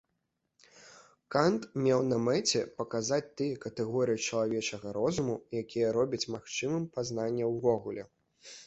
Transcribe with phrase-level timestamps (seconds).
[1.35, 8.03] Кант меў на мэце паказаць тыя катэгорыі чалавечага розуму, якія робяць магчымым пазнанне ўвогуле.